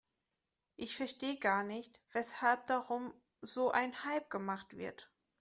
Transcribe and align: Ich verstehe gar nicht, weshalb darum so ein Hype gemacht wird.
Ich 0.77 0.95
verstehe 0.97 1.37
gar 1.37 1.61
nicht, 1.61 2.01
weshalb 2.11 2.65
darum 2.65 3.13
so 3.43 3.69
ein 3.69 4.03
Hype 4.03 4.31
gemacht 4.31 4.75
wird. 4.75 5.11